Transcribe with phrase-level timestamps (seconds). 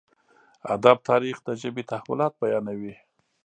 [0.75, 2.93] ادب تاريخ د ژبې تحولات بيانوي.